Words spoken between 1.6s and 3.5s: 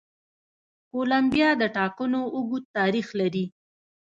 د ټاکنو اوږد تاریخ لري.